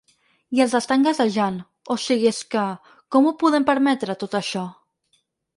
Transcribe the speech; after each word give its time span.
I 0.59 0.61
els 0.63 0.71
estan 0.79 1.03
gasejant, 1.07 1.59
o 1.95 1.99
sigui 2.05 2.31
és 2.31 2.41
que: 2.55 2.65
com 3.17 3.29
ho 3.33 3.37
podem 3.45 3.69
permetre, 3.71 4.17
tot 4.25 4.39
això? 4.41 4.69